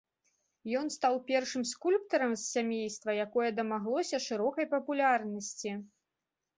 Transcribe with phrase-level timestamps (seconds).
[0.79, 5.71] Ён стаў першым скульптарам з сямейства, якое дамаглося шырокай папулярнасці.